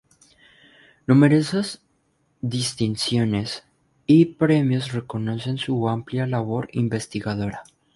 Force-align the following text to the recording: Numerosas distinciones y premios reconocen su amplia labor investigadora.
Numerosas 1.05 1.83
distinciones 2.41 3.65
y 4.07 4.25
premios 4.25 4.93
reconocen 4.93 5.59
su 5.59 5.87
amplia 5.87 6.25
labor 6.25 6.69
investigadora. 6.71 7.61